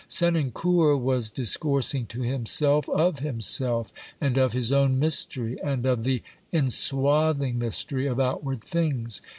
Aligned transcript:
Senancour 0.07 0.97
was 0.97 1.29
dis 1.29 1.55
coursing 1.57 2.07
to 2.07 2.21
himself 2.23 2.89
of 2.89 3.19
himself 3.19 3.93
and 4.19 4.35
of 4.35 4.51
his 4.53 4.71
own 4.71 4.97
mystery 4.97 5.61
and 5.63 5.85
of 5.85 6.03
the 6.05 6.23
enswathing 6.51 7.57
mystery 7.59 8.07
of 8.07 8.19
outward 8.19 8.63
things. 8.63 9.21